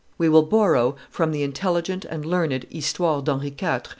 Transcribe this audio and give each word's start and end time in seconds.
We 0.17 0.29
will 0.29 0.41
borrow 0.41 0.95
from 1.11 1.31
the 1.31 1.43
intelligent 1.43 2.05
and 2.05 2.25
learned 2.25 2.65
_Histoire 2.71 3.23
d'Henri 3.23 3.49
IV. 3.55 3.81